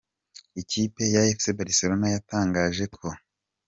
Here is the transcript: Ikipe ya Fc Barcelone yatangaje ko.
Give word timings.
Ikipe 0.61 1.03
ya 1.13 1.21
Fc 1.37 1.45
Barcelone 1.57 2.07
yatangaje 2.15 2.85
ko. 2.95 3.07